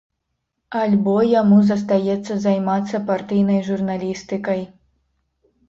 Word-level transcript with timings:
Альбо 0.83 1.13
яму 1.41 1.59
застаецца 1.73 2.33
займацца 2.47 3.03
партыйнай 3.13 3.63
журналістыкай. 3.71 4.61